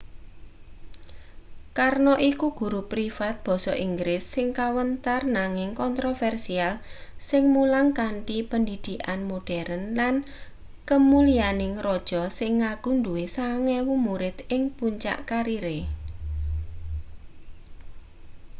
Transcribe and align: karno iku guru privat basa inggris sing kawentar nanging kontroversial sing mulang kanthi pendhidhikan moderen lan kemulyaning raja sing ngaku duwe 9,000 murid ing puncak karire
karno 1.77 2.13
iku 2.31 2.47
guru 2.59 2.81
privat 2.93 3.35
basa 3.47 3.73
inggris 3.87 4.23
sing 4.33 4.47
kawentar 4.59 5.21
nanging 5.37 5.71
kontroversial 5.81 6.73
sing 7.29 7.43
mulang 7.55 7.87
kanthi 7.99 8.37
pendhidhikan 8.51 9.19
moderen 9.31 9.83
lan 9.99 10.15
kemulyaning 10.89 11.73
raja 11.87 12.21
sing 12.37 12.51
ngaku 12.61 12.89
duwe 13.05 13.25
9,000 13.35 14.07
murid 14.07 14.37
ing 14.55 14.61
puncak 14.77 15.17
karire 15.29 15.79